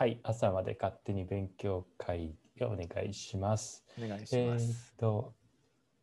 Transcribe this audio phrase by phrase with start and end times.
[0.00, 3.84] はい、朝まで勝手に勉強会をお願いします。
[4.02, 4.94] お願いしえーっます。
[4.96, 5.34] と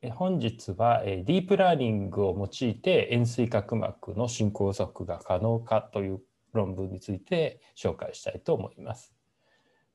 [0.04, 6.22] え本日は、えーディープラーニングを用いて円錐角膜の進行予測が可能かという
[6.54, 9.16] 論文について紹介したいと思います。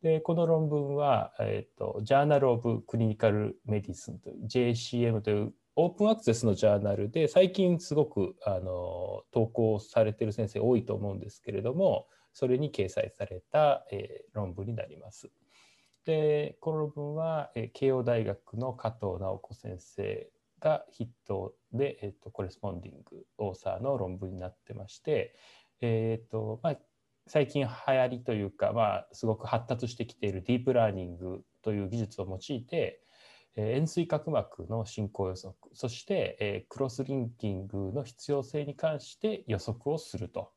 [0.03, 15.31] でこの論文は、えーっと、ジャーナル・オブ・クリニカル・メディスンという JCM というオープンアクセスのジャーナルで最近すごくあの投稿されている先生多いと思うんですけれどもそれに掲載された、えー論文になります。
[16.05, 20.29] でこの論文は、えー慶応大学の加藤直子先生
[20.63, 25.35] が筆頭で、えー、とコレスポンディングオーサーの論文になってまして、
[25.81, 26.77] えーとまあ、
[27.27, 33.03] 最近流行りというか、まあ、すごく発達してきているディープラーニングという技術を用いて、
[33.57, 40.53] えー円錐角膜の進行予測そして、えークロスリンキングの必要性に関して予測をすると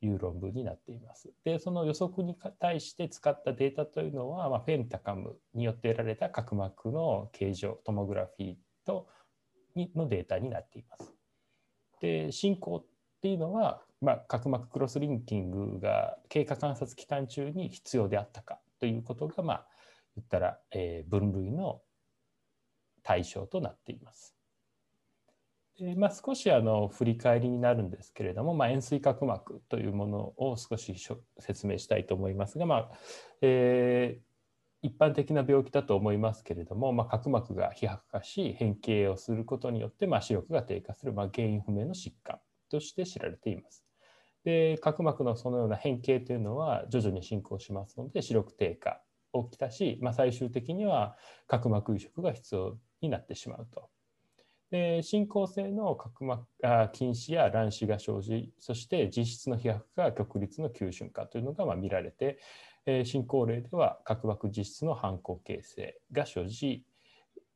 [0.00, 1.30] いう論文になっています。
[1.44, 9.08] でその予測に対して使ったデータというのは、まあ、ペンタカムによって得られた角膜の形状トモグラフィーと
[9.74, 11.14] にのデータになっています。
[12.00, 12.84] で進行っ
[13.20, 19.66] ていうのは、まあ、角膜クロスリンキングが経過観察期間中に必要であったかということが、まあ、
[20.16, 21.80] 言ったら、えー分類の
[23.02, 24.37] 対象となっています。
[25.78, 30.96] でまあ、少しあの振り返りになるんですけれども、まあ、円錐角膜というものを少し
[31.38, 32.98] 説明したいと思いますが、まあ
[33.42, 34.28] えー
[34.80, 42.40] 一般的な病気だと思いますけれども、ま、角膜が肥白化し変形をすることによって、ま、視力が低下する、ま、原因不明の疾患
[42.70, 43.84] として知られています。
[44.44, 51.16] で角膜のそのような変形というのは徐々に進行しますので視力低下をきたし、ま、最終的には
[51.48, 53.90] 角膜移植が必要になってしまうと。
[54.70, 62.38] で進行性の角膜あ筋腫や卵子が生じそして実質の飛躍が極率の急瞬化というのがま見られて、
[62.86, 66.84] えー進行例では角膜実質の反抗形成が生じ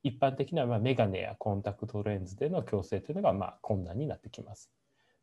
[0.03, 4.71] 一般的なまメガネやコンタクトレンズでの矯正というのがま困難になってきます。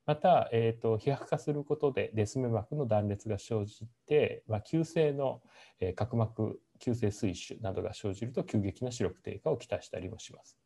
[0.06, 5.42] また、えー、と飛躍化することでデスメ膜の断裂が生じて、まあ、急性の、
[5.80, 10.58] え角膜急性水腫などが生じると急激な視力低下をきたしたりもします。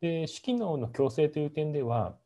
[0.00, 2.16] で視機能の矯正という点では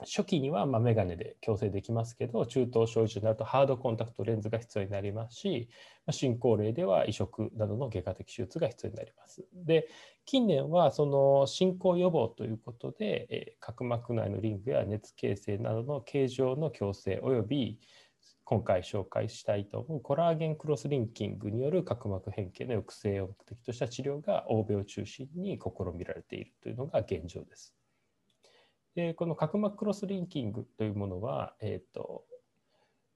[0.00, 5.70] 初期にはまあメガネで矯正できますけど中等症以上になるとハードコンタクトレンズが必要になりますし
[6.06, 9.44] ま進行例では移植などの外科的手術が必要になります。
[9.54, 9.88] で
[10.26, 17.78] 近年はその進行予防ということで、え角膜内のリングや熱形成などの形状の矯正および
[18.46, 27.74] 今回紹介したいと思うコラーゲンクロスリンキングによる角膜変形の抑制を目的とした治療が欧米を中心に試みられているというのが現状です。
[28.94, 32.24] でこの角膜クロスリンキングというものは、えー、と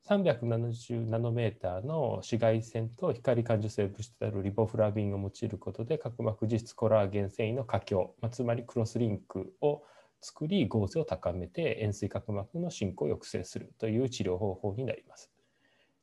[0.08, 9.84] 370ナノメーターの紫外線と光感受性物質であるリボフラビンを用いることで角膜実質コラーゲン繊維の過強、まあ、つまりクロスリンクを
[10.20, 15.30] 作り合成を高めて円錐角膜の進行を抑制するという治療方法になります。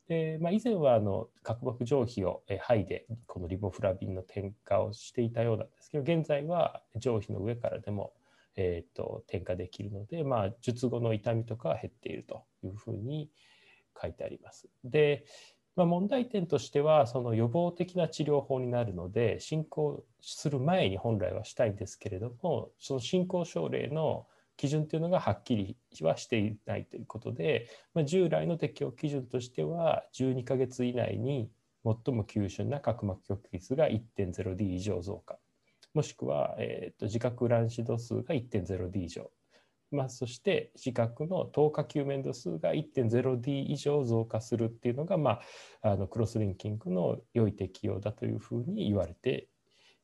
[0.07, 8.13] でまあ、以前はあの角膜上皮を剥いでこのリボフラビンの添加をしていたようなんですけど現在は上皮の上からでも、
[8.55, 13.29] えー、と添加できるので、まあ、術後の痛みとかは減っているというふうに
[14.01, 14.69] 書いてあります。
[14.85, 15.25] で、
[15.77, 24.25] まあ、問題点としてはその予防的な治療法になるので進行する前に本来はしたいんですけれどもその進行症例の
[24.57, 31.47] 基準というのがはっきりはしていないということで、まあ、従来の適用基準としては12ヶ月以内に
[31.85, 35.37] 最も急峻な角膜極率が 1.0D 以上増加。
[35.93, 39.29] もしくは、えー、と自覚卵子度数が 1.0D 以上。
[39.91, 45.39] まあ、そして視覚の透過球面度数が 1.0D 以上増加するっていうのが、ま
[45.81, 49.47] あ、あのクロスリンキングの良い適用だというふうに言われて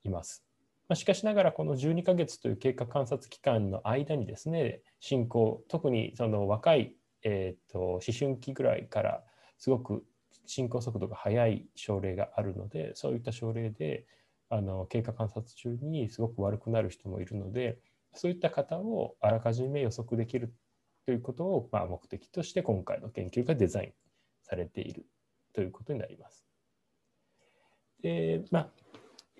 [0.03, 0.43] います。
[0.87, 9.23] まあ、しかしながらこの12ヶ月という経過観察期間の間にですね進行特にその若い、えー、と思春期ぐらいから
[9.57, 10.03] すごく
[10.45, 14.05] 進行速度が速い症例があるのでそういった症例で
[14.49, 17.79] あの経過観察中にすごく悪くなる人もいるので
[18.13, 20.53] そういった方をあらかじめ予測できる
[21.05, 23.93] ということをまあ目的として今回の研究がデザイン
[24.43, 25.05] されている
[25.53, 26.45] ということになります。
[28.01, 28.69] でまあ、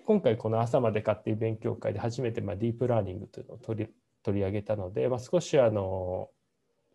[0.06, 3.90] 今回この朝までかっていう勉強会で初めてまあディープラーニングというのを取り
[4.22, 6.30] 取り上げたので、まあ、少しあの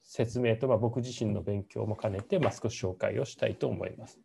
[0.02, 4.20] 説明とまあ僕自身の勉強も兼ねてまあ少し紹介をしたいと思います。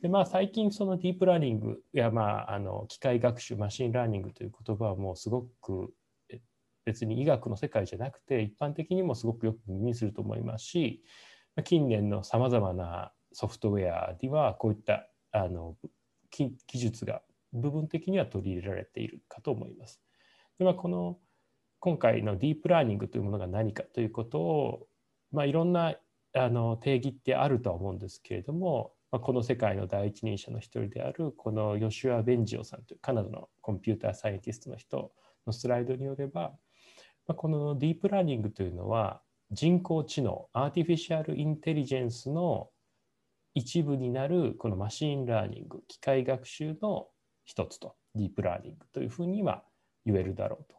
[0.00, 5.92] でまあ、最近そのディープラーニングやまああの機械学習 machine learning という言葉はもうすごく
[6.86, 11.02] 別に医学の世界じゃなくて一般的にもすごくよく耳にすると思いますし
[11.64, 15.76] 近年のさまざまなソフトウェアにはこういったあの
[16.30, 17.22] 技術が
[17.52, 20.00] 部分的には取り入れられているかと思います。
[20.58, 21.18] でまあ、この
[21.80, 24.86] 今回のディープラーニングというものが何かということを、
[25.32, 25.94] まあ、いろんな
[26.34, 35.12] あの定義ってあるとは思うんですけれども、まあ、この世界の第一人者の一人であるこのヨシュア・ベンジオさんというカナダのコンピューターサイエンティストの人
[35.46, 36.52] のスライドによれば、
[37.26, 39.20] まあ、このディープラーニングというのは
[39.50, 42.68] 人工知能 artificial intelligence の
[43.54, 47.08] 一部になるこの machine learning 機械学習の
[47.44, 49.62] 一つとディープラーニングというふうには
[50.04, 50.76] 言えるだろうと。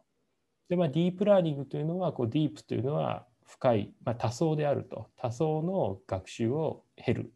[0.68, 7.32] でまあ、ディープラーニングというのはこうディープというのは深い、まあ、多層であると多層の学習を経る、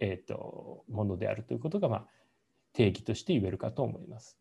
[0.00, 2.06] えーと、ものであるということが、まあ、
[2.72, 4.38] 定義として言えるかと思います。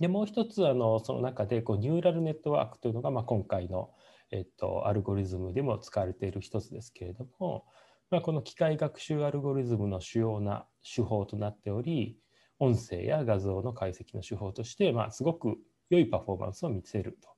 [0.00, 3.90] でもう一つあのその中でこうニューラルネットワークというのが、まあ、今回の、
[4.30, 7.64] えっと、アルゴリズムでも使われている一つですけれども、
[8.10, 12.18] まあ、この機械学習アルゴリズムの主要な手法となっており
[12.58, 15.56] 音声や画像の解析の手法として、まあ、すごく
[15.88, 17.28] 良いパフォーマンスを見せると。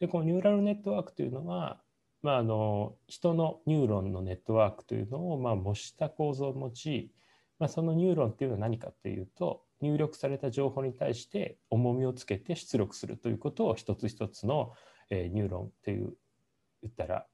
[0.00, 1.80] でこのニューラルネットワークというのは、
[2.22, 7.12] まあ、あの人のニューロンのネットワークというのを、まあ、模した構造を持ち、
[7.58, 14.72] まあ、そのニューロンっていうのは何かというと入力された情報に対して重みをつけて出力するということを一つ一つの、
[15.10, 16.14] えー、ニューロンという
[16.82, 17.26] 言ったら、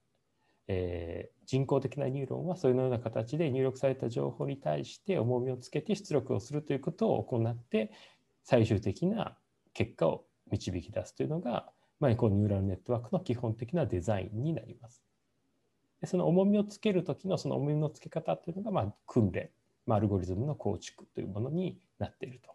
[0.69, 7.91] えー、人工的なニューロンはそういうような形で入力された情報に対して重みをつけて出力をするということを行って
[8.45, 9.37] 最終的な
[9.75, 15.03] 結果を導き出すというのが、まあ、このニューラルネットワークの基本的なデザインになります。
[16.01, 19.51] でその重みをつける時のその重みのつけ方というのが、まあ、訓練、
[19.87, 22.51] まあ、アルゴリズムの構築というものになっていると。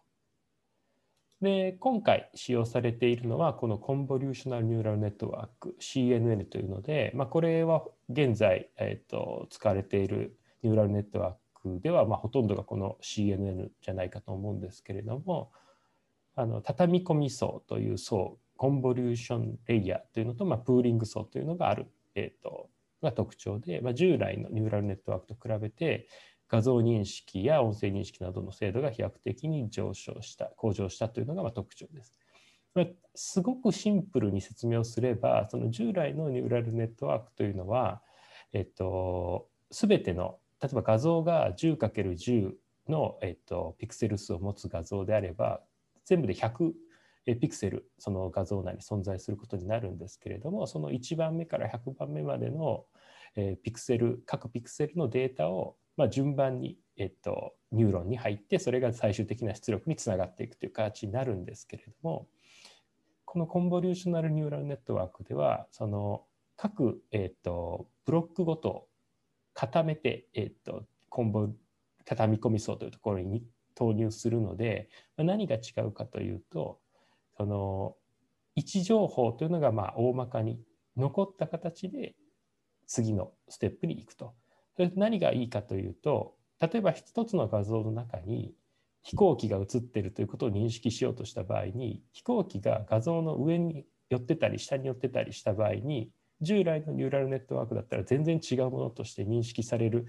[1.40, 15.52] で今回使用されているのはこのコンボリューショナルニューラルネットワーク CNN というので、まあ、これは現在、えーと、使われているニューラルネットワークでは、まあ、ほとんどがこの CNN じゃないかと思うんですけれども
[16.36, 22.70] あの畳み込み層という層コンボリューションレイヤーというのと、まあ、プーリング層というのがある、えーと、
[23.02, 26.08] が特徴で、まあ、従来のニューラルネットワークと比べて
[26.48, 32.14] 画像認識や音声認識などの精度が飛躍的に上昇した、向上したというのがま特徴です。
[33.14, 38.02] すごくシンプルに説明をすれば、その従来のニューラルネットワークというのは、
[38.52, 42.52] えっと、全ての、例えば画像が 10×10
[42.88, 45.62] の、えっと、ピクセル数を持つ画像であれば、
[46.04, 46.72] 全部で100
[47.40, 52.84] ピクセル、その画像内に存在することになるんですけれども、その1番目から100番目までの、
[53.34, 62.26] えピクセル、各ピクセルのデータをまあ、順番に、えっと、ニューロンに入ってそれが最終的な出力につながっていくという形になるんですけれども
[63.24, 66.24] この convolutional neural network ではその
[66.56, 68.88] 各、えっと、ブロックごと
[69.52, 71.48] 固めて、えっと、 convo
[72.04, 73.42] 畳み込み層というところに
[73.74, 76.78] 投入するので、まあ、何が違うかというと
[77.36, 77.94] その
[78.54, 80.58] 位置情報というのがまあ大まかに
[80.96, 82.14] 残った形で
[82.86, 84.34] 次のステップに行くと。
[84.76, 88.54] それ何がいいかというと例えば一つの画像の中に
[89.02, 96.10] 飛行機が映ってるということを認識しようとした場合に飛行機が画像の上に寄ってたり下に寄ってたりした場合に
[96.40, 100.06] 従来のニューラルネットワークだったら全然違うものとして認識される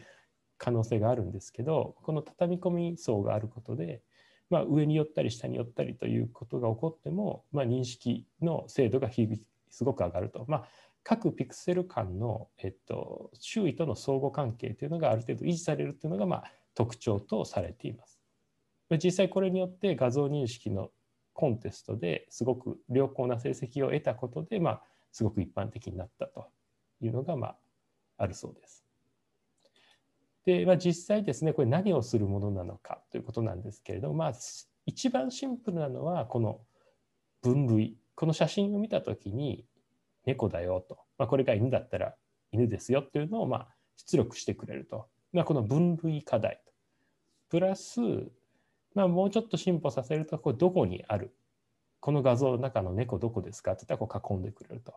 [0.57, 4.01] 可能性があるんですけどこの畳み込み層があることで、
[4.49, 9.09] まあ、上に寄ったり下に寄ったりということが起こっても、まあ、認識の精度が
[9.69, 10.45] すごく上がると。
[10.47, 10.67] まあ
[11.09, 18.19] 各ピクセル間の、えっと、周囲との相互関係というのがある程度維持されるというのが、まあ、特徴とされています。
[19.01, 20.89] 実際これによって画像認識の
[21.31, 24.83] コンテストですごく良好な成績を得たことで、まあ、
[25.13, 26.49] すごく一般的になったと
[26.99, 27.57] いうのが、まあ、
[28.17, 28.83] あるそうです。
[30.45, 34.33] で、まあ、実際ですねこれ何をするものなのかということなんですけれども、まあ、
[34.85, 36.59] 一番シンプルなのはこの
[37.41, 39.63] 分類この写真を見た時に
[40.27, 42.13] 猫だよと、まあ、これが犬だったら
[42.51, 46.71] 犬ですよっていうのをまあ出力してくれると、まあ、この分類課題と。
[47.49, 47.99] プラス、
[48.93, 51.33] まあ、もうちょっと進歩させるとこれどこにある。
[51.99, 54.93] この画像の中の猫どこですかって言ったらこう囲んでくれると。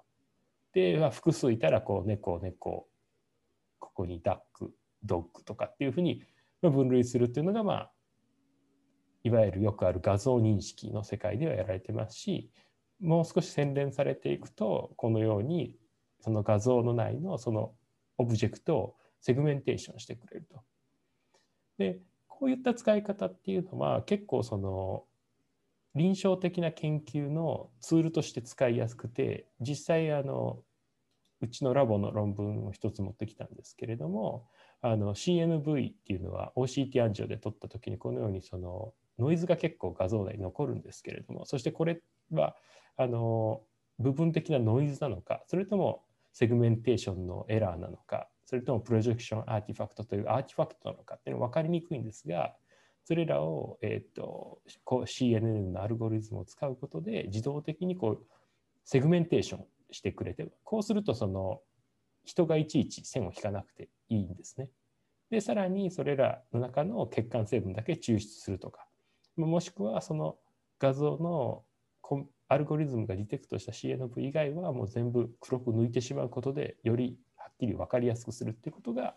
[0.74, 2.88] で、まあ、複数いたらこう猫猫
[3.78, 4.72] ここに duck
[5.04, 6.22] dog とかっていうふうに
[6.60, 7.92] 分類するっていうのがまあ
[9.22, 12.50] いわゆるよくある画像認識の世界ではやられてますし
[13.00, 15.76] もう少し洗練されていくとこのように
[16.20, 17.72] その画像の内のその
[18.18, 20.62] オブジェクトをセグメンテーションしてくれると。
[21.78, 25.04] でこういった使い方っていうのは結構その
[25.94, 30.62] 臨床的な研究のツールとして使いやすくて実際あの
[31.40, 34.46] うちのラボの論文を一つ持ってきたんですけれども
[34.82, 42.00] あの CNV っていうのは OCT 暗示で撮った時にこのようにそのノイズが結構画像内に残るんですけれどもそしてこれ
[42.32, 42.56] は
[42.96, 43.62] あの
[43.98, 46.02] 部分的なノイズなのかそれとも
[46.32, 52.54] segmentation のエラーなのかそれとも projection artifact という artifact なのかっていうのは分かりにくいんですが
[53.04, 58.26] それらを、えーと、CNN のアルゴリズムを使うことで自動的にこう
[58.84, 61.60] segmentation してくれてこうするとその
[62.24, 64.68] 人がいちいち線を引かなくていいんですね。
[65.30, 68.86] でさらにそれらの中の血管成分だけ抽出するとか
[69.36, 70.36] もしくはその
[70.78, 71.64] 画像の
[72.00, 79.14] このアルゴリズムが detect した CNV 以外はもう全部黒く抜いてしまうことでよりはっきり分かりやすくするっていうことが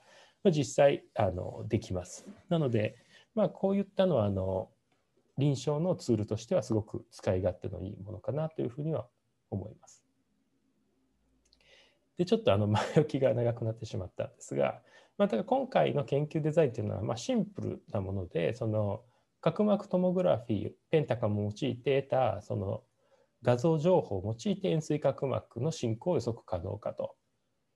[0.52, 2.28] 実際あのできます。
[2.50, 2.96] なので、
[3.34, 4.70] まあ、こういったのはあの
[5.40, 9.08] 臨床のツールとしてはすごく使い勝手のいいものかなというふうには
[9.50, 10.04] 思います。
[12.18, 14.84] でちょっとあの 前置きが長くなってしまったんですが、
[15.18, 19.04] まあ、だ今回の研究デザインというのはまあシンプルなものでその
[19.42, 22.84] 角膜トモグラフィーペンタカムを用いて得たその
[23.44, 27.16] 画像情報を用いて円錐角膜の進行を予測可能かと。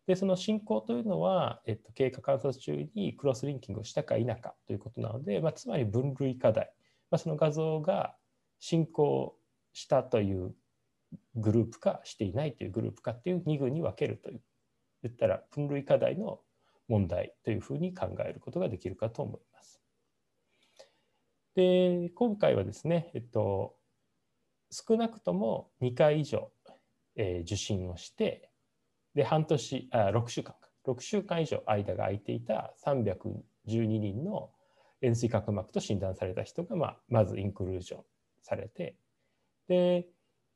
[0.07, 6.71] でその進行というのは、えっと、経過観察中にクロスリンキングをしたか否かということなので、まあ、つまり分類課題、
[7.11, 8.15] まあ、その画像が
[8.59, 9.35] 進行
[9.73, 10.55] したという
[11.35, 14.41] グループかしていないというグループかっていう2群に分けるという
[15.03, 16.39] 言ったら分類課題の
[16.87, 19.81] 問題というふうに考えることができるかと思います。
[21.55, 23.76] で今回はですね、えっと、
[24.71, 26.51] 少なくとも2回以上、
[27.15, 28.49] えー、受診をして
[29.15, 34.51] で半年あ6週間か6週間以上間が空いていた312人の
[35.01, 38.03] 円錐角膜と診断された人が、まあ、まずインクルージョン
[38.41, 38.95] されて
[39.67, 40.07] で、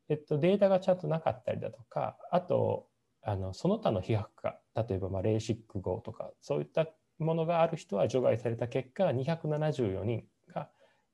[0.09, 2.87] えっと、データがちゃんとなかったりだとかあと
[3.23, 6.87] あのその他の被白化例えばまあレーシック号とかそういった
[7.19, 10.69] ものがある人は除外された結果274人が、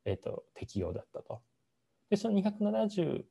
[0.05, 1.41] えっと、適用だったと。
[2.09, 3.23] でその274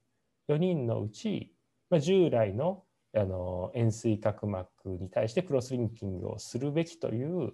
[0.59, 1.52] 人のうち、
[1.90, 2.83] まあ、従来の
[3.16, 7.52] あの円錐角膜に対してクロスリンキングをするべきという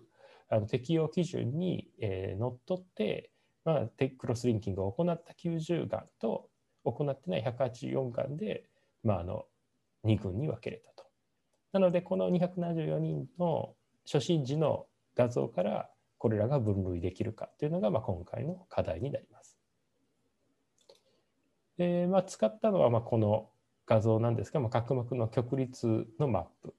[0.49, 3.31] あの適用基準に、えー、のっとって、
[3.65, 3.81] まあ、
[4.19, 6.49] クロスリンキングを行った90がんと
[6.85, 8.65] 行ってない184がんで、
[9.05, 9.45] まあ、あの
[10.05, 11.05] 2群に分けれたと。
[11.73, 13.75] なのでこの274人の
[14.05, 14.87] 初診時の
[15.17, 15.89] 画像から
[16.19, 19.42] これらが分類できるかというのが、まあ、今回の課題になります。
[21.83, 23.51] でまあ、使ったのはまあこの
[23.87, 26.75] 画像なんですが、まあ、角膜の極率のマップ。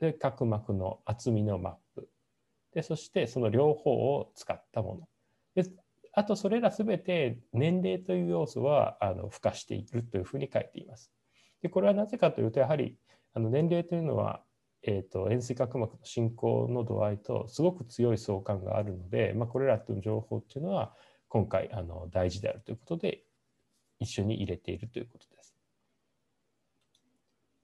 [0.00, 2.08] で角膜の厚みのマップ。
[2.74, 5.06] でそしてその両方を使ったも
[5.54, 5.62] の。
[5.62, 5.70] で
[6.12, 11.10] あとそれら全て年齢という要素はあの付加しているというふうに書いています。
[11.62, 12.96] でこれはなぜかというとやはり
[13.32, 14.42] あの年齢というのは、
[14.82, 20.94] えーと、円錐角膜の進行の度合いとすごく強い相関があるので、まあ、これらという情報っていうのは
[21.28, 23.22] 今回あの大事であるということで
[24.00, 25.54] 一緒に入れているということです。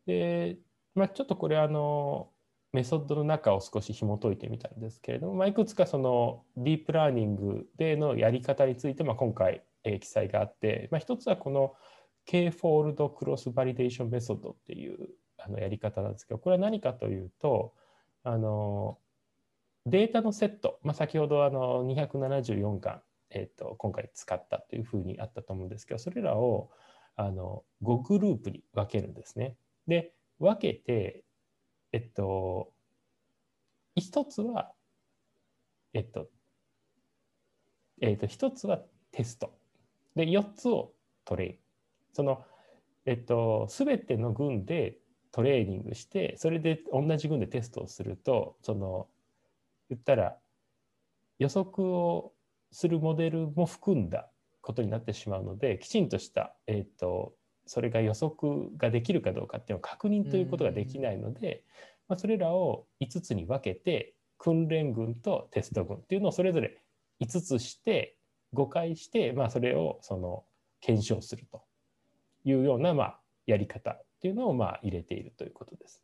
[0.07, 0.59] で、
[0.95, 2.31] まあ、ちょっとこれあの
[2.73, 11.75] メソッドの中を少し紐解いてみたんですけれども、まあ、いくつかそのディープラーニングでのやり方について、まあ、今回、え、記載があって、まあ、一つはこの
[12.27, 17.73] K フォールドクロスバリデーションメソッドっていうあのやり方なんですけどこれは何かというと
[18.25, 18.99] あの
[19.87, 26.71] データのセット、まあ、先ほどあの274巻えーと、今回使ったというふうにあったと思うんですけどそれらを
[27.17, 29.57] あの5グループに分けるんですね。
[29.87, 31.25] で分けて
[31.93, 32.73] えっと
[33.95, 34.73] 一つは
[35.95, 36.29] えっと
[38.03, 38.81] えっと一つは
[39.13, 39.57] テスト
[40.15, 40.93] で4つを
[41.25, 41.59] トレイン
[42.13, 42.45] その
[43.07, 44.99] えっと全ての群で
[45.33, 49.09] トレーニングしてそれで同じ群でテストをするとその
[49.89, 50.37] 言ったら
[51.39, 52.33] 予測を
[52.71, 54.31] するモデルも含んだ
[54.61, 57.35] ことになってしまうのできちんとした、えーと、
[57.67, 61.63] それが予測ができるかどうかっていうのを確認ということができないので、
[62.09, 66.81] まあ、それらを5つに分けて訓練群とテスト群っていうのをそれぞれ
[67.21, 68.17] 5つして
[68.55, 70.45] 5回して、まあ、それをその
[70.81, 71.63] 検証すると
[72.45, 76.03] いうような、まあ、やり方っていうのをまあ入れているということです。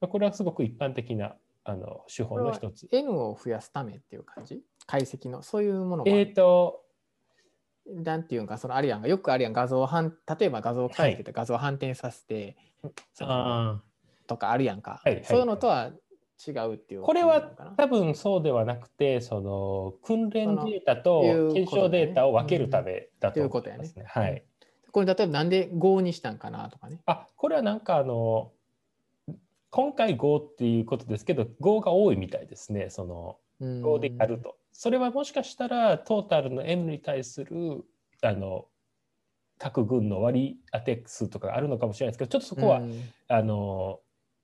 [0.00, 1.34] まあ、これはすごく一般的な
[1.64, 2.88] あの手法の一つ。
[2.92, 4.62] N を増やすためっていう感じ？
[4.88, 6.82] 解析のそういうものがえっ、ー、と
[7.86, 12.56] なんていうかそのあるやんがよくあるやん画像を反例えば画像を変えて画像を反転させて、
[13.20, 13.80] は
[14.24, 15.90] い、とかあるやんか、はいはい、そういうのとは
[16.46, 17.40] 違うっていうこれは
[17.76, 24.04] 多分そうではなくてその訓練データと検証データを分けるためだと思いますね。
[24.06, 24.42] はい、
[24.90, 27.00] これ例えばなんで5にしたんかなとかね。
[27.06, 28.52] あこれはなんかあの
[29.70, 32.88] 今回5っていうことですけど5が多いみたいですね。
[32.88, 34.56] その5でやると。
[34.78, 37.84] それはもしかしたらトータルの M に対する
[38.22, 38.66] あの
[39.58, 42.80] 各軍の割り当て数とかあるのかもしれないですけどちょっとそこは、
[43.26, 43.98] あの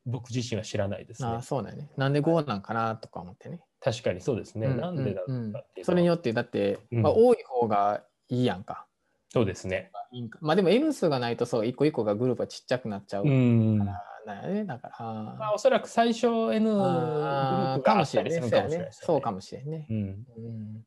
[0.04, 1.28] 僕自身は知らないですね。
[1.28, 1.88] あそうだね。
[1.96, 3.60] なんで5なんかなとか思ってね。
[3.80, 4.66] 確かにそうですね。
[4.66, 8.86] うん、なんでだろうかっていう、それによってだって、まあ、多い方がいいやんか。
[9.32, 9.92] そうですね。
[10.40, 14.64] まあでも N 数がないとそう一個一個がグループはちっちゃくなっちゃうからだよね。
[14.64, 15.04] だから。
[15.38, 18.40] まあおそらく最初 N グループかもしれない
[18.70, 18.88] ね。
[18.90, 19.86] そうかもしれんね。
[19.90, 20.84] うん、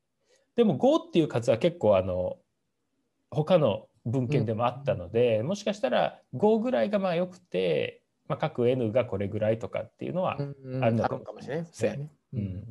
[0.56, 2.38] でも5っていう数は結構あの
[3.30, 10.38] 他の文献でもあったので、うん、もしかしたら5ぐらいがまあよくて、まあ、各 N がこれぐらいとかっていうのはあ
[10.90, 12.10] るのかもしれないですね。
[12.34, 12.64] うん、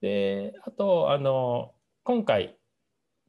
[0.00, 1.72] であとあの
[2.04, 2.56] 今回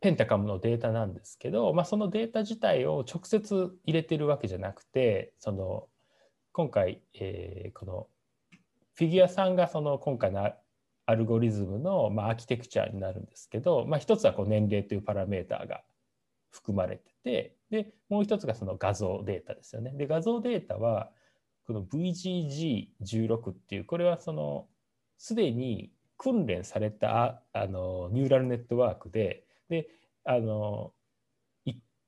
[0.02, 5.88] ペンタカムのデータなんですけど、まあ、そのデータ自体を直接入れてるわけじゃなくてその
[6.52, 8.08] 今回、えー、この
[8.96, 10.52] フィギュアさんがその今回の
[11.06, 15.82] アルゴリズムの、まあ、アーキテクチャになるんですけど、まあ、一つはこう年齢というパラメーターが
[16.50, 19.94] 含まれててでもう一つがその画像データですよね。
[19.96, 21.12] で画像データは
[21.68, 24.68] この VGG16 っていうこれはその
[25.18, 29.88] すでに訓練されたあのニューラルネットワークでで
[30.26, 30.92] あの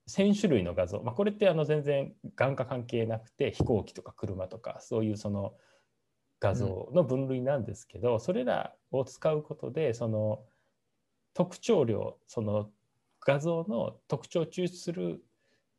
[0.09, 5.53] 1000種類の画像、まあ、これってあの全然眼科関係なくて飛行機とか車とかそういうその
[6.41, 10.41] 画像の分類なんですけど、うん、それらを使うことでその
[11.33, 12.69] 特徴量その
[13.25, 15.23] 画像の特徴を抽出する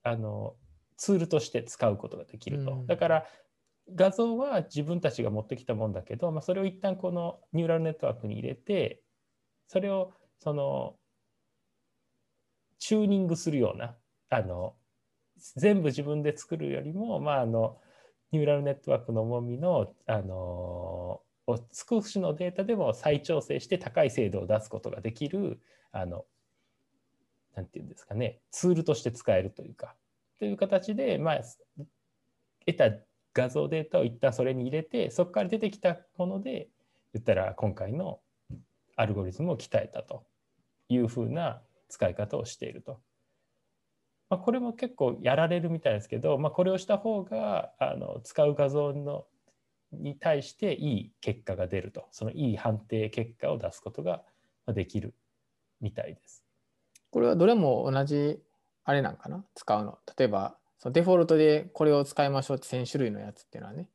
[0.03, 0.55] あの
[0.97, 2.73] ツールとして使うことができると。
[2.73, 3.27] うん、だから
[3.95, 9.03] 画像は自分たちが持ってきたもんだけど、まあ、それを一旦このニューラルネットワークに入れて
[9.69, 10.97] それをその
[12.79, 13.95] チューニングするような
[14.31, 14.75] あの
[15.57, 17.79] 全部自分で作るよりも、まあ、あの
[18.33, 21.21] ニューラルネットワークの重みのあの
[21.73, 25.61] 少しのデータでも再調整して高い精度を出すことができる
[25.93, 26.25] あの
[27.55, 29.95] なんていうんですかねツールとして使えるというか
[30.39, 31.41] という形で、まあ、
[32.67, 32.91] 得た
[33.35, 36.69] 画像データを一旦それに入れてそこから出てきたもので
[37.13, 38.21] 言ったら今回の
[38.97, 40.25] アルゴリズムを鍛えたと
[40.89, 41.61] いうふうな
[41.95, 43.01] 使い方をしていると。
[44.29, 49.27] まあ、これも結構やられるみたいですけど、まあ、これをした方があの使う画像の
[49.93, 54.23] に対していい結果が出るとそのいい判定結果を出すことが
[54.67, 55.15] できる
[55.81, 56.43] みたいです。
[57.11, 58.41] これはどれも同じ
[58.83, 59.45] あれなんかな？
[59.55, 63.89] 使うの例えばそのデフォルトでこれを使いましょうって1000種類のやつっていうのはね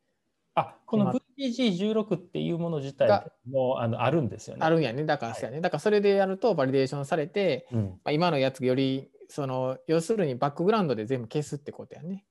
[0.55, 4.65] あこの VPG16 っていうもの自体もあのあるんですよね。
[4.65, 5.05] あるんやね。
[5.05, 5.61] だからそうやね。
[5.61, 12.25] だからそれでやるとバリデーションされて、うん、まあ、今のやつよりその要するにバックグラウンドで全部消すってことやね。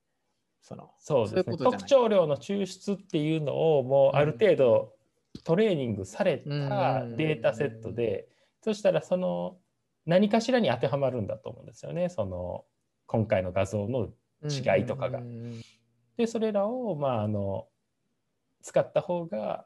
[0.61, 4.93] そのそうですね特徴量の抽出っていうのをもうある程度
[5.43, 8.27] トレーニングされたデータセットで、
[8.61, 9.57] そしたらその
[10.05, 12.09] 何かしらに当てはまるんだと思うんですよね。
[12.09, 12.65] その
[13.05, 14.09] 今回の画像の
[14.43, 15.21] 違いとかが。
[16.17, 17.67] でそれらをまああの
[18.61, 19.65] 使った方が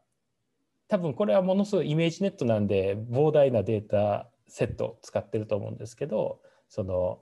[0.88, 7.20] 多分これはものすごい ImageNet なんで膨大なデータセットを使ってると思うんですけどその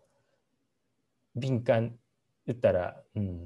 [1.35, 1.93] 敏感
[2.45, 3.39] 言ったら、うん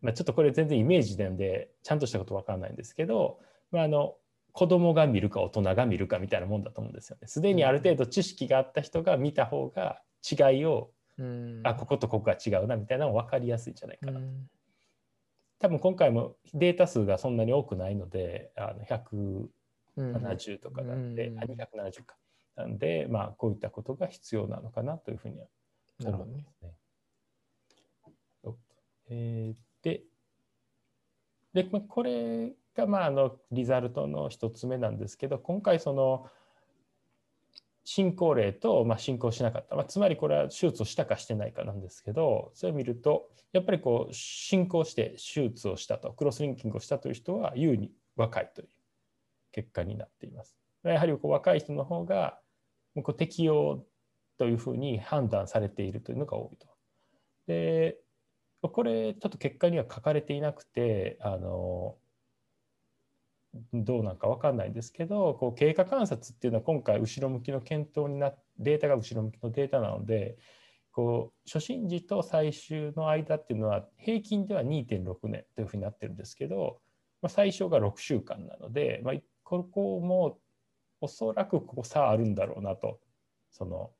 [0.00, 3.38] まあ、ちょっとこれ全然イメージなんでちゃんとしたこと分かんないんですけど、
[3.70, 4.14] まあ、あの
[4.52, 7.28] 子供が見るか大人が見るかみたいなもんだと思うんですよね。
[7.28, 14.18] すでにある程度知識があった人が見た方が違いを、うん、あこことここが違うなみたいなの分かりやすいんじゃないかなと。
[14.20, 14.48] うん
[15.60, 22.16] 多分今回もデータ数がそんなに多くないのであの170とかなんで、うん、あ270か。
[22.56, 25.46] なんで、まあ、こういったことが必要なのかなというふうには
[26.04, 26.74] 思いますね。
[29.12, 30.02] えー、で
[31.52, 36.30] でこれがまああのリザルトの一つ目なんですけど今回その
[37.92, 48.68] 進行例と、まあ、進行しなかった、まあ、つまりこれは手術をしたかしてないかなんですけどそれを見るとやっぱりこう進行して手術をしたとクロスリンキングをしたという人は優に若いという
[49.50, 50.56] 結果になっています。
[50.84, 52.38] やはりこう若い人の方が
[53.02, 53.84] こう適用
[54.38, 56.68] というふうに判断されているというのが多いと。
[57.48, 57.98] で
[58.62, 61.96] これちょっと結果には書かれていなくてあの
[63.72, 70.36] どうなんか分かんないんですけどこう経過観察っていうのは今回後ろ向きの検討になデータが後ろ向きのデータなので
[70.92, 76.80] こう初診時と最終の間っていうのは平均では2.6年というふうになってるんですけど、
[77.22, 80.38] まあ、最小が6週間なので、まあ、ここも
[81.00, 83.00] おそらくここ差あるんだろうなと
[83.50, 83.90] その、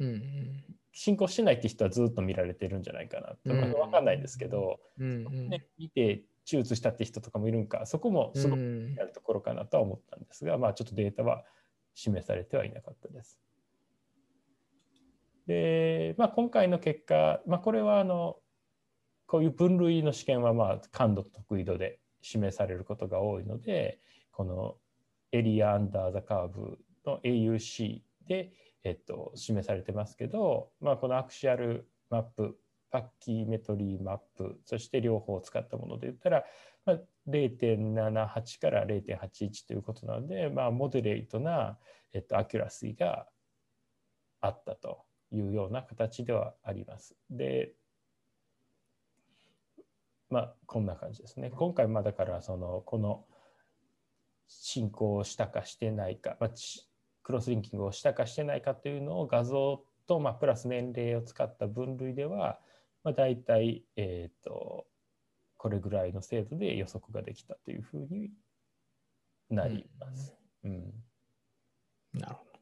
[0.00, 8.60] うん、進行してないって人はずっと見られてるんじゃないかなって、うん、分かんないですけど、うんね、見て手術したって人とかもいるんかそこもすごく
[8.96, 11.42] やるところかなとは思ったんですが、まあちょっとデータは
[11.94, 13.38] 示されてはいなかったです。
[15.46, 18.36] で、まあ、今回の結果、まあ、これはあの
[19.26, 24.00] こういう分類の試験はまあ感度と得意度で示されることが多いので
[24.32, 24.76] この
[25.32, 28.52] area under the curve の AUC で、
[28.84, 36.44] えっと、示されてますけど、まあ、この axial map pachymetry map そして両方を使ったもので言ったら、
[36.84, 36.96] まあ、
[37.28, 41.78] 0.78から0.81ということなので、まあ、 moderate な、
[42.12, 43.26] えっと、 accuracy が
[44.40, 47.16] あったというような形ではあります。
[47.30, 47.72] で
[50.28, 51.50] まあこんな感じですね。
[51.50, 53.24] 今回まあだからそのこの
[54.48, 56.50] 進行したかしてないか、まあ、
[57.22, 62.60] クロスリンキングをしたかしてないかというのを画像と、まあ、プラス年齢を使った分類では、
[63.06, 64.84] まあ、大体、えーと、
[65.56, 68.32] これぐらいの精度で予測ができたというふうに
[69.48, 70.34] なります。
[70.64, 70.74] うん、う
[72.16, 72.60] ん、なるほど。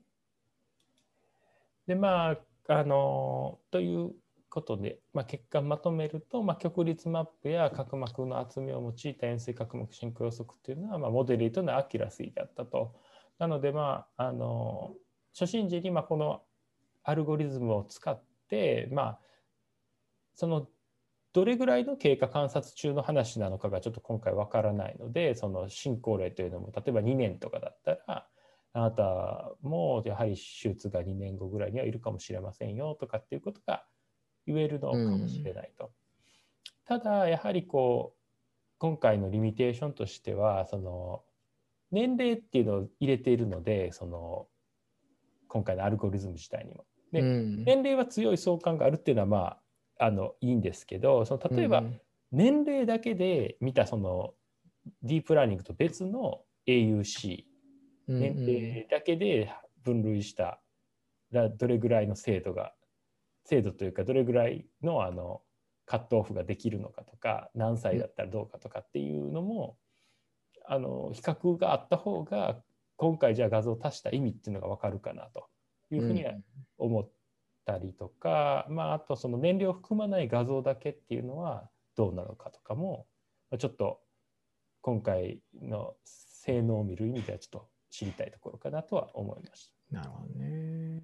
[1.87, 4.13] でまああのという
[4.51, 12.95] ことで、まあ、結果まとめると、まあ、曲率マップや角膜の厚みを用いた円錐角膜進行予測っていうのは、まあ、 moderate の accuracy であったと。
[13.39, 14.93] なので、まあ、あの
[15.33, 16.43] 初診時にまあこの
[17.03, 19.19] アルゴリズムを使って、まあ、
[20.35, 20.67] その
[21.33, 28.27] どれぐらいの経過観察中の話なのかがちょっと今回わからないのでその進行例というのも例えば2年とかだったら
[28.73, 33.85] あなたもやはり手術が2年後ぐらいにはいるかもしれませんよとかっていうことが
[34.47, 35.87] 言えるのかもしれないと。
[35.87, 35.91] うん、
[36.85, 38.19] ただやはりこう
[38.79, 41.23] 今回のリミテーションとしてはその
[41.91, 44.47] 年齢っていうのを入れているのでその
[45.49, 46.85] 今回のアルゴリズム自体にも。
[47.13, 49.64] で、うん、年齢は強い相関があるっていうのはまあ
[49.99, 51.85] あのいいんですけどその例えば
[52.33, 54.35] 年齢だけで見たその
[55.03, 57.45] ディープラーニングと別の AUC
[58.09, 59.53] 年齢だけで
[59.83, 60.61] 分類した
[61.33, 62.73] どれぐらいの精度が
[63.45, 65.43] 精度というかどれぐらいのあの
[65.87, 69.77] カットオフができるのかとか何歳だったらどうかとかっていうのも、
[70.67, 72.57] あの比較があった方が
[72.97, 75.47] 今回じゃあ画像を足した意味っていうのが分かるかなと
[75.91, 76.33] いうふうには
[76.79, 77.09] 思っ
[77.65, 83.07] たりとか、うん、まああとその燃料を含まない画像だけっていうのはどうなのかとかも
[83.59, 84.01] ちょっと
[84.81, 89.99] 今回の性能を見る意味ではちょっと知りたいところかなとは思いました。
[89.99, 91.03] なるほどね。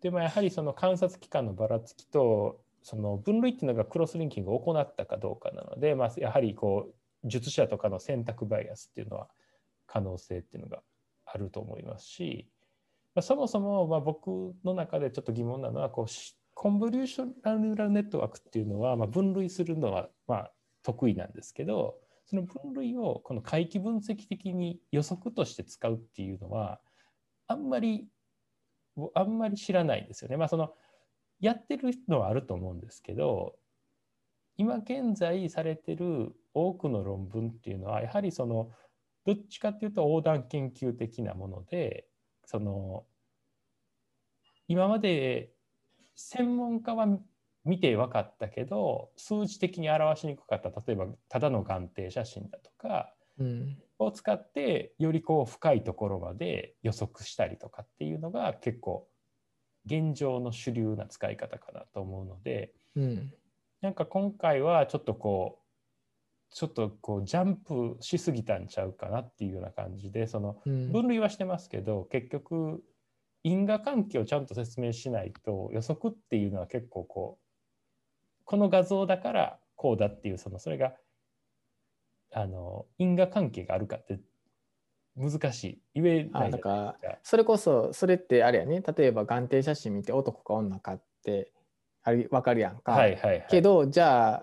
[0.00, 9.28] でもやはりその観察期間のばらつきとその分類っていうのがクロスリンキングを行ったかどうかなので、まあ、やはりこう術者とかの選択バイアスっていうのは
[9.86, 10.82] 可能性っていうのが
[11.26, 12.48] あると思いますし、
[13.14, 16.12] まあ、そもそもまあ僕の中でちょっと疑問なのはこう
[16.54, 26.80] コンボリューショナルネットワークっていうのはまあ分類するのはまあ得意なんですけどその分類をこの回帰分析的に予測として使うっていうのは
[27.46, 28.06] あんまり
[29.14, 30.36] あんまり知らないですよね。
[30.36, 30.72] まあその
[31.40, 33.54] やってるのはあると思うんですけど
[34.56, 38.72] 今現在されてる多くの論文っていうのはやはりその
[39.24, 42.07] どっちかっていうと横断研究的なもので
[42.48, 43.04] その
[44.68, 45.50] 今まで
[46.16, 47.06] 専門家は
[47.66, 53.12] 見て分かったけど数値的に表しにくかった例えばただの眼底写真だとか
[53.98, 59.06] を使ってよりこう深いところまで予測したりとかっていうのが結構
[59.84, 63.30] 現状の主流な使い方かなと思うので、うん、
[63.82, 65.67] なんか今回はちょっとこう
[66.50, 72.82] ちょっとこうジャンプしすぎたんちゃうかなっていうような感じでその分類はしてますけど、結局
[73.44, 80.92] 因果関係をちゃんと説明しないと予測っていうのは結構こうこの画像だからこうだっていうそのそれが
[82.32, 84.18] あの因果関係があるかって
[85.16, 85.82] 難しい。
[85.94, 88.82] 言えないだからそれこそそれってあれやね。
[88.96, 91.52] 例えば眼底写真見て男か女かって
[92.02, 94.42] あれ分かるやんか、はいはいはい、けどじゃあ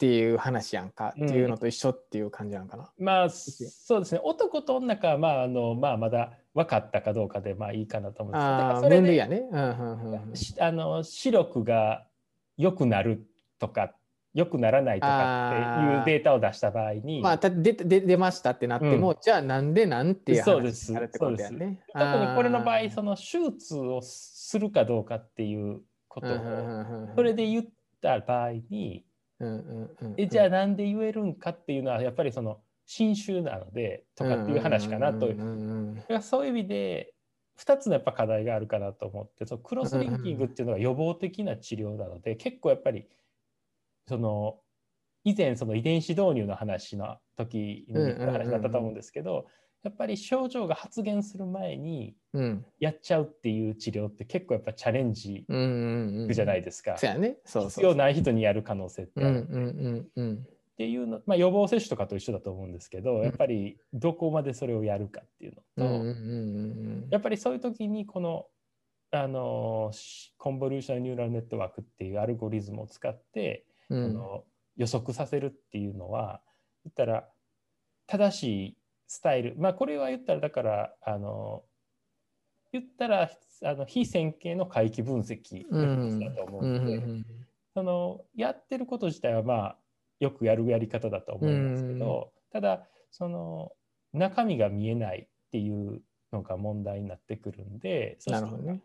[0.00, 4.20] っていう話やんかっていうのと一緒っていう感じなんかな、うん、まあそうですね。
[4.24, 9.42] 男と女かまああのまあまだ分かったかどうかでまあいいかなと思うんですけどそれで、ね。
[9.52, 12.06] うんうんうん、あの視力が
[12.56, 13.26] 良くなる
[13.58, 13.92] とか
[14.32, 17.20] 良くならないとかっていうデータを出した場合に。
[17.20, 21.78] まあ、でで出ましたってなっても、うん、じゃあなんでなんていう話になるってことだよね。
[21.92, 26.38] 特にこれの場合その手術をするかどうかっていうことを
[27.16, 27.64] それで言っ
[28.00, 29.04] た場合に
[30.16, 36.22] えじゃあなんで言えるんかっていうのはやっぱりその新種なのでとかっていう話かなという。
[36.22, 37.14] そういう意味で
[37.58, 43.06] 2つのやっぱ課題があるかなと思ってそのクロスリンキングっていうのは予防的な治療なので、結構やっぱり
[44.08, 44.58] その
[45.24, 49.46] 以前その遺伝子導入の話の時に話だったと思うんですけど、
[49.82, 52.14] やっぱり症状が発現する前に
[52.78, 56.96] やっちゃうっていう治療って結構やっぱチャレンジじゃないですか。
[56.96, 59.40] 必要ない人にやる可能性ってある。
[59.40, 68.46] っていうの、まあ、予防接種とかと一緒だと思うんですけど、やっぱりどこまでそれをやるかっていうのと、やっぱりそういう時にこの
[69.10, 69.90] あの
[70.38, 74.44] コンボリューションニューラルネットワークっていうアルゴリズムを使って、うん、の
[74.76, 76.40] 予測させるっていうのは
[76.84, 77.28] 言ったら
[78.06, 78.76] 正しい
[79.10, 79.56] スタイル。
[79.58, 81.64] まあこれは言ったらだからあの
[82.72, 83.28] 言ったら
[83.64, 85.64] あの非線形の回帰分析
[86.20, 87.02] だと思うので、
[87.74, 89.76] そのやってること自体はまあ
[90.20, 93.72] よくやるやり方だと思いますけど、ただその
[94.12, 98.80] 中身が見えないっていうのが問題になってくるんでなるほど、ね、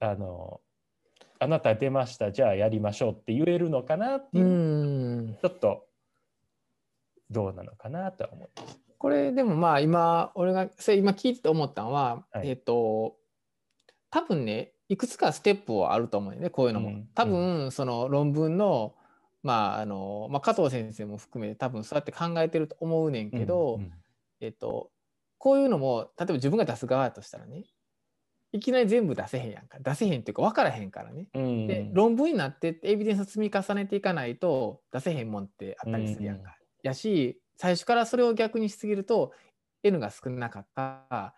[0.00, 0.62] あの
[1.38, 5.84] あなた出ましたじゃあやりましょうって言えるのかなっていうちょっと
[7.30, 8.83] どうなのかなとは思います。
[8.98, 13.16] これでもまあ今俺がそれ今聞いて思ったのは、はい、えっ、ー、と
[14.10, 17.04] 多分ねいくつかステップはあると思うよねこういうのも。
[17.14, 18.94] 多分その論文の
[19.42, 23.92] まああのまあ、加藤先生も含めて多分そうやって考えてると思うねんけど、うんうん、
[24.40, 24.90] えっと、
[25.36, 27.64] こういうのも例えば自分が出す側としたらね
[28.52, 29.78] いきなり全部出せへんやんか。
[29.80, 39.32] 出せへんっていうか分からへんからね、うん、で論文になってエビデンスを積み重ねていかないと出せへんもんってあったりするやんか、うん、やし最初からそれを逆にしすぎると
[39.82, 41.34] N が少なかった。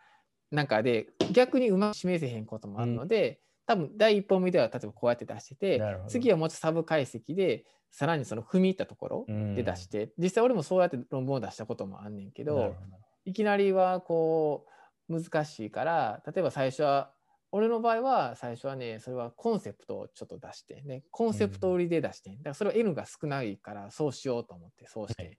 [0.50, 12.74] なんかで逆にうまく示せへんこともあるので、うん、多分第一本目では例えばこうやって出してて次はもうちょっとサブ解析でさらにその踏み入ったところで出して、実際俺もそうやって論文を出したこともあんねんけど
[13.24, 14.66] いきなりはこ
[15.08, 17.10] う難しいから例えば最初は
[17.52, 25.38] 俺の場合は最初はねそれはコンセプトをちょっと出してねコンセプト売りで出して、だからそれは N が少ないからそうしようと思ってそうして、はい、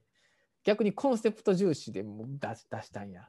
[0.64, 3.24] 逆にコンセプト重視でも出出したんや。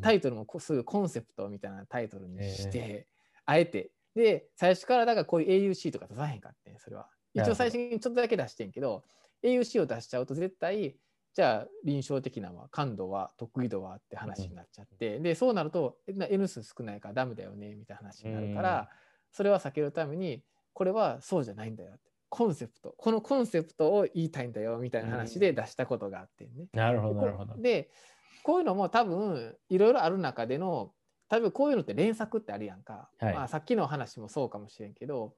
[0.00, 3.06] タイトルもそういうコンセプトみたいなタイトルにして、
[3.44, 3.90] あえて。
[4.14, 7.08] で最初からだからこういう AUC とか出さへんかってそれは。
[7.34, 9.04] 一応最初にちょっとだけ出してんけど
[9.44, 10.96] AUC を出しちゃうと絶対
[11.32, 18.86] じゃあ臨床的なは感度は得意度はって話になっちゃって、うん、でそうなると N 数少ないからダメだよねみたいな話になるから、うん、
[19.30, 26.50] それは避けるためにこれはそうじゃないんだよってコンセプトこのコンセプトを言いたいんだよみたいな話で出したことがあってね。
[26.56, 27.60] うん、なるほどなるほど。
[27.60, 27.90] で
[28.42, 30.92] こういうのも多分いろいろある中での
[31.30, 35.34] 例えばこういうのって連作ってあるやんか、はい、まあ、さっきの話もそうかもしれんけど、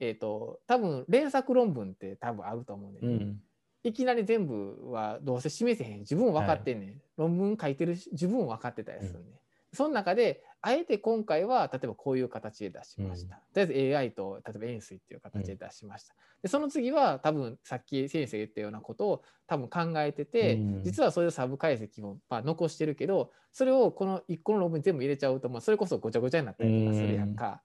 [0.00, 2.98] えーと、多分連作論文って多分あると思うね。
[3.02, 3.40] うん。
[3.84, 6.00] いきなり全部はどうせ示せへん。
[6.00, 9.36] 自分分かってんねん、はい、論文書いてる自分分かってたりするね、うん、
[9.72, 27.62] その中であえて今回は例えばこういう形で出しました、うん、とりあえず AI と例えば円錐っていう形で出しました、うん、でその次は多分さっき先生言ったようなことを多分考えてて、実はそういうサブ解析もまあ残してるけどそれをこの1個の論文に全部入れちゃうと、まあ、それこそごちゃごちゃになったりとかするやんか。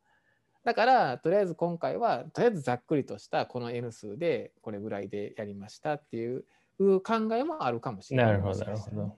[0.63, 6.43] だからとりあえず今回はとりあえずざっくりとしたこの N 数でこれぐらいでやりましたっていう
[6.79, 7.01] 考
[7.34, 8.25] えもあるかもしれない。
[8.31, 9.15] なるほど、なるほど。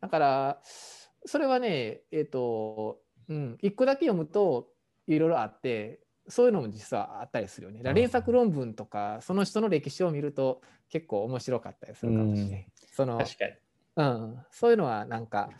[0.00, 0.60] だから、
[1.24, 4.68] それはね、えっ、ー、と、うん、一個だけ読むと
[5.06, 7.82] いろいろあって、そういうのも実はあったりするよね。
[7.92, 12.66] 連作論文とか、その人の歴史を見ると結構面白かったりするかもしれない。
[12.92, 13.52] その確かに。
[13.96, 15.50] うん、そういうのはなんか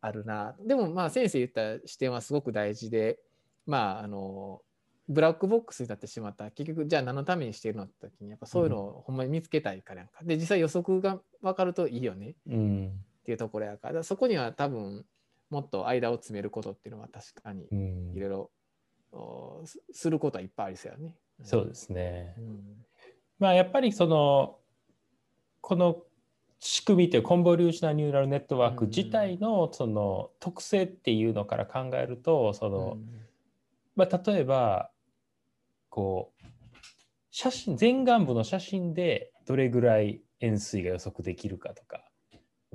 [0.00, 0.56] あるな。
[0.60, 3.20] でもまあ先生言った視点はすごく大事で、
[3.66, 4.62] まああの
[5.08, 7.84] ブラックボックスになってしまったら結局じゃあ何のためにしてるの？
[7.84, 15.04] って時にやっぱそういうのをほんまに見つけたいからやんか、で実際予測が分かるといいよね、うん、っていうところやからそこには多分
[15.50, 17.66] もっと間を詰めることっていうのは確かに
[18.14, 18.50] いろいろ
[19.92, 21.14] することはいっぱいありそうやね。
[21.42, 22.34] そうですね。
[22.38, 22.60] うん、
[23.38, 24.56] まあやっぱりその
[25.60, 25.98] この
[26.58, 32.96] 仕組みというコンボリューショナルニューラルネットワーク自体のその特性っていうのから考えるとその、
[33.94, 34.90] まあ、例えば
[35.90, 36.46] こう
[37.30, 42.07] 写真前眼部の写真でどれぐらい円錐が予測できるかとか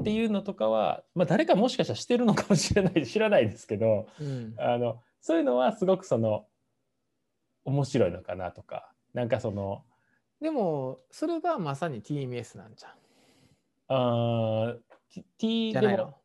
[0.04, 6.46] っていうのとかは、まあ、誰かもしかしたらしてるのかもしれない知らないですけど、うん、あのそういうのはすごくその
[7.66, 9.84] 面白いのかなとかなんかその
[10.42, 12.92] でもそれがまさに TMS なんじゃん。
[13.88, 14.76] あ
[15.38, 16.16] T じゃないの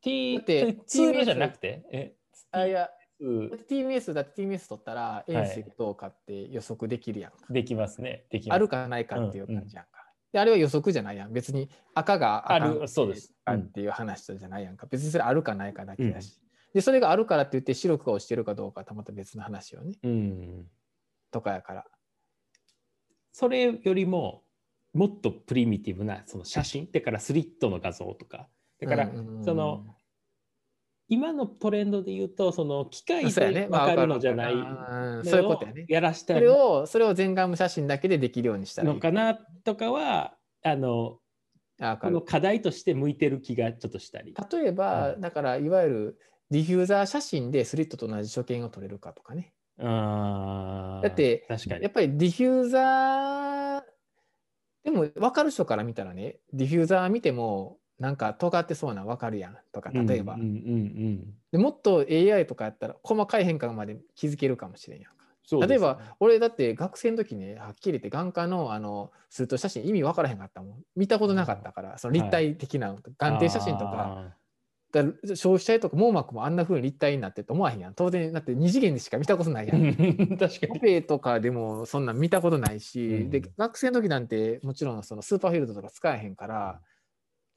[0.00, 1.84] ？T って TMS じゃなくて？
[1.92, 2.14] え
[2.52, 2.88] あいや
[3.20, 9.97] うん、TMS だって TMS 取ったら遠赤どうかって予測できるやんか、はい、できますねできあるかないかっていう感じやんか、うんうん、
[10.32, 11.32] であれは予測じゃないやん。
[11.32, 13.34] 別に赤があるそうです。
[13.50, 14.86] っていう話じゃないやんか。
[14.86, 16.38] 別にそれあるかないかだけだし、
[16.74, 19.94] でそれがあるからって言って白くをしてるかどうかはまた別の話よね。
[20.02, 20.66] うん、
[21.30, 21.84] とかやから。
[23.32, 24.42] それよりも
[24.92, 26.88] もっとプリミティブなその写真。
[26.92, 28.48] だからスリットの画像とか。
[28.80, 29.10] だから
[29.44, 29.86] その
[31.08, 34.54] 今のトレンドで言うとその機械で分かるのじゃない
[35.24, 35.86] そういうことやね。
[35.88, 41.18] やらしたそれをそれを全画ム写真だけでできるようにしたのかなとかはあの
[42.00, 44.34] この課題として向いてる気がちょっとしたり。
[44.50, 46.18] 例えば、だからいわゆる
[46.50, 49.52] ディフューザー写真でスリットと同じ所見を取れるかとかね。
[49.78, 51.84] あだって確かに。
[51.84, 53.82] やっぱりディフューザー
[54.82, 65.56] でも分かる人から見たらねディフューザー見てもなんか尖ってそうな分かるやんとか例えば、うんうんでもっと AI とかやったら細かい変化まで気づけるかもしれんやんか。
[65.56, 70.82] ね、例えば俺だって学生の時ねはっきり言って眼科のあのスリット写真意味分からへんかったもん。
[70.94, 74.34] 見たことなかったからその立体的な眼底写真とか。
[74.90, 75.02] だ
[75.34, 77.94] 消費者とか網膜もあんなふうに立体になってって思わへんやん。
[77.94, 79.94] 当然だって二次元でしか見たことないやん。
[80.38, 80.76] 確かに。
[80.76, 83.30] オペとかでもそんなん見たことないし、うん。
[83.30, 86.80] で学生の時なんてもちろんそのスーパーフィールドとか使えへんから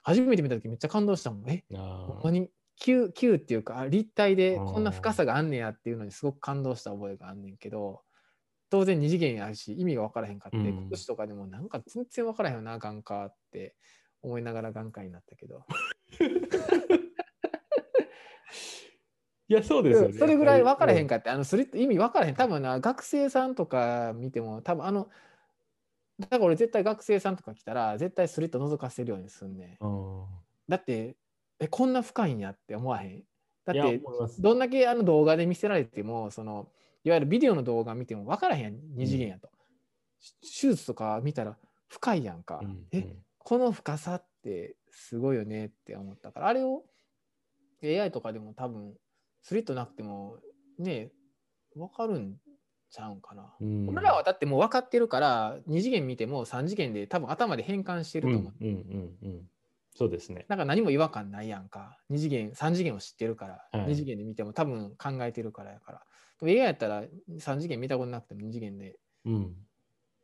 [0.04, 1.50] 初めて見た時めっちゃ感動したもん。
[1.50, 8.02] えほんまに球球っていうかあ立体でこんな深さがあんねやっていうのにすごく感動した覚えがあんねんけど
[8.72, 10.66] 当然二次元やるし意味が分からへんかって、うん。
[10.68, 13.76] 今年とかでもなんか全然分からへんよな眼科って
[14.24, 15.66] 思いながら眼科になったけど。
[19.48, 20.18] いやそうですよね。
[20.18, 22.36] それぐらい分からへんかかって、あのスリット意味分からへん。
[22.36, 25.10] 多分な学生さんとか見ても多分あの
[26.21, 29.86] だから俺絶対学生さんとか来たら絶対スリット覗かせるようにすんねん。
[30.67, 31.17] だって
[31.60, 33.23] えこんな深いんやって思わへん？
[33.65, 34.01] だって
[34.39, 36.69] どんだけあの動画で見せられてもその
[37.03, 39.49] いわゆるビデオの動画見ても分からへん二次元やと、
[40.41, 41.57] 手術とか見たら
[41.88, 46.47] 深いやんか、うんえこの深さってすごいよねって思ったから。
[46.47, 46.84] あれを
[47.84, 48.93] AI とかでも多分
[49.41, 50.38] スリットなくても
[50.77, 51.12] ね
[51.75, 52.36] 分かるん
[52.91, 53.89] ちゃうんかな、うん。
[53.89, 59.49] 俺らはだってもう分かってるから2次元見ても3次元で多分頭で変換してると思う、うんうんうんうん。
[59.95, 60.45] そうですね。
[60.47, 61.97] だから何も違和感ないやんか。
[62.10, 63.91] 2次元3次元を知ってるから、はい。
[63.91, 66.01] 2次元で見ても多分考えてるからやから。
[66.39, 67.04] でも AI やったら
[67.39, 69.56] 3次元見たことなくても2次元でうん。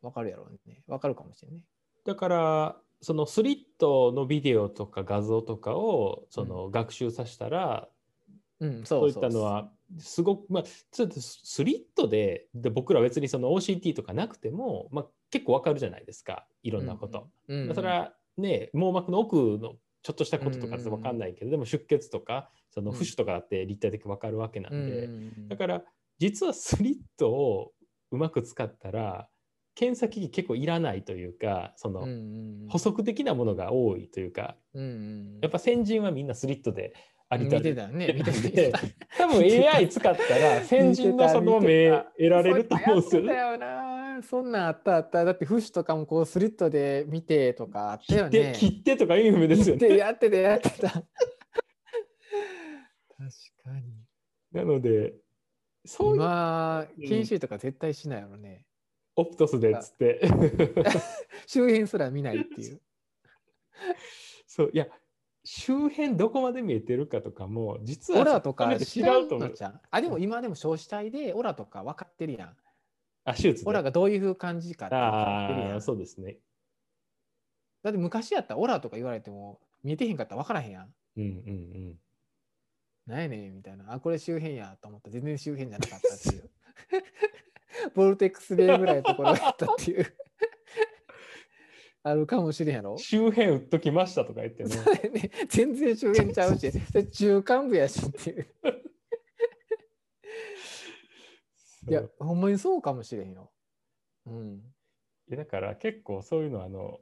[0.01, 0.84] 分かるやろうね。
[0.88, 1.63] 分かるかもしれんね。
[2.06, 7.89] だからそのスリットのビデオとか画像とかをその学習させたら、
[8.60, 9.08] うんそいっそう。
[9.08, 16.48] うそうたのはすごくまあちょっとスリットでで僕ら別にその OCT とかなくても、まあ、結構わかるじゃないですか。
[16.63, 17.30] いろんなこと。
[17.48, 17.67] うんうん。
[17.67, 25.48] まあそれはね網膜の奥のちょっとしたこととかって分かんないけど、でも出血とかその浮腫とかだって立体的に分かるわけなんで、うんうんうん。
[25.50, 25.84] だから
[26.20, 27.72] 実はスリットを
[28.12, 29.28] うまく使ったら
[29.76, 32.67] 検査機器結構いらないというかその、うんうんうん。
[32.70, 35.39] 補足的なものが多いというかうんうん。
[35.41, 36.93] やっぱ先人はみんなスリットで
[37.36, 38.13] 見てたよね。
[38.16, 38.80] 見てた。
[39.18, 43.36] 多分 AI 使ったら 先人のその目得られると思うんですよね。
[44.24, 45.26] そんなんあったあった。
[45.26, 48.54] だってフッシュとかもこうスリットで見てとかあったよね。
[48.56, 49.90] 切ってとかいう夢ですよね。
[49.90, 50.90] でやってたやってた。
[50.90, 51.04] 確
[53.63, 54.06] かに。
[54.54, 55.13] なので
[55.86, 57.02] そう今う。
[57.02, 58.66] ん研修とか絶対しないやろね、
[59.18, 60.22] オプトスでっつって。
[61.46, 62.82] 周辺すら見ないっていう。
[64.48, 64.88] そういや
[65.49, 69.47] 周辺どこまで見えてるかとかも実はオラとか違知らうんと思う。
[69.47, 72.55] のじゃんあでも今でも少子体でオラとか分かってるやん
[73.23, 76.36] あ手術でオラがどういう感じかって分かってるやああんそうですね。
[77.81, 81.95] だって昔やったらオラとか言われても見えてへんかったら分からへんやんうんうん
[83.05, 83.86] なんやねんみたいな。
[83.93, 86.49] あ、これ周辺やと思ったら全然周辺じゃなかったっていう。
[87.95, 90.13] ボルテックスベイぐらいのところやったっていう。
[92.08, 92.91] あるかもしれんやろ？
[92.91, 92.98] うん。
[92.98, 94.76] 周辺打っときましたとか言ってね。
[95.10, 98.48] ね、 全然周辺ちゃうし、 それ中間部やしっていう。
[101.89, 103.52] いや、ほんまにそうかもしれんよ。
[104.26, 104.56] うん。
[105.30, 107.00] いやだから結構そういうのはあの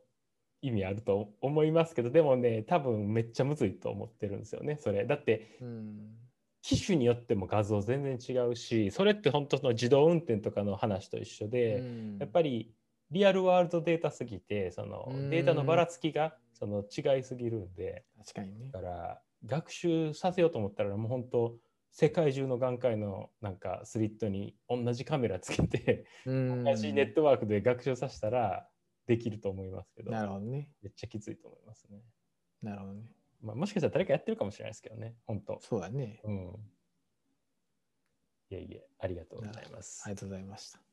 [0.61, 6.17] 意味あると思いますけどでもね多分めっちゃむずいと思ってるんですよねそれだってうん。
[6.63, 12.73] 機種によっても画像全然違うしそれって本当その自動運転とかの話と一緒で、うんやっぱり
[13.11, 18.79] リアルワールドデータすぎてそのうんデータのばらつきがその違いすぎるんで確かにねだ。
[18.81, 21.57] から学習させようと思ったらもう本当
[21.91, 28.67] 世界中の眼科医のなんかスリットに同じカメラつけてうん同じネットワークで学習させたら
[29.07, 30.69] できると思いますけどなるほどね。
[30.81, 32.01] めっちゃきついと思いますね。
[32.63, 33.03] なるほどね。
[33.41, 35.59] まあ、もしかしたら誰かやってるかもしれないですけどね、本当。
[35.61, 36.19] そうだね。
[36.23, 36.47] うん。
[38.49, 40.03] いえいえ、ありがとうございます。
[40.05, 40.79] ありがとうございました。